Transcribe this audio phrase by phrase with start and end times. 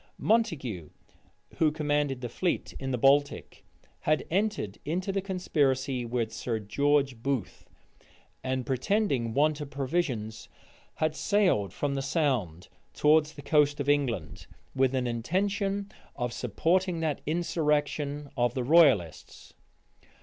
[0.17, 0.89] Montague,
[1.57, 3.63] who commanded the fleet in the Baltic,
[3.99, 7.69] had entered into the conspiracy with Sir George Booth;
[8.43, 10.49] and pretending want of provisions,
[10.95, 17.01] had sailed from the Sound towards the coast of England, with an intention of supporting
[17.01, 19.53] that insurrection of the royalists.